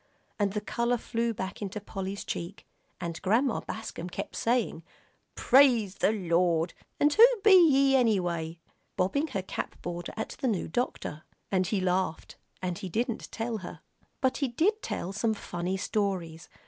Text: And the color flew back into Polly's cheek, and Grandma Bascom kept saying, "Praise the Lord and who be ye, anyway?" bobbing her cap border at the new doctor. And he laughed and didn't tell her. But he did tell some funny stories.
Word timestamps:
And 0.39 0.53
the 0.53 0.61
color 0.61 0.97
flew 0.97 1.31
back 1.31 1.61
into 1.61 1.79
Polly's 1.79 2.23
cheek, 2.25 2.65
and 2.99 3.21
Grandma 3.21 3.59
Bascom 3.61 4.09
kept 4.09 4.35
saying, 4.35 4.81
"Praise 5.35 5.93
the 5.93 6.11
Lord 6.11 6.73
and 6.99 7.13
who 7.13 7.27
be 7.43 7.53
ye, 7.69 7.95
anyway?" 7.95 8.59
bobbing 8.97 9.27
her 9.27 9.43
cap 9.43 9.79
border 9.83 10.11
at 10.17 10.29
the 10.39 10.47
new 10.47 10.67
doctor. 10.67 11.21
And 11.51 11.67
he 11.67 11.79
laughed 11.79 12.35
and 12.63 12.77
didn't 12.91 13.31
tell 13.31 13.57
her. 13.59 13.81
But 14.21 14.37
he 14.37 14.47
did 14.47 14.81
tell 14.81 15.13
some 15.13 15.35
funny 15.35 15.77
stories. 15.77 16.49